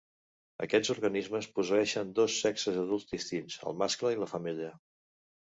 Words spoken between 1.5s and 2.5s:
posseeixen dos